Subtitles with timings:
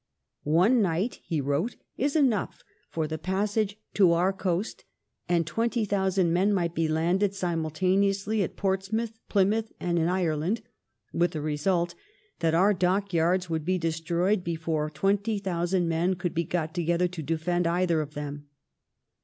[0.41, 4.83] One nighty he wrote, £9 enough for the passage to our coast,
[5.29, 10.63] and twenty lihousand men might be lauded simultaneously at Ports ^sioutb, Plymautby and in Ireland,
[11.13, 11.93] with the result
[12.39, 17.07] thai our dockyards would be destroyed before twenty thou :«and men could be got together
[17.07, 18.47] to defend either of them.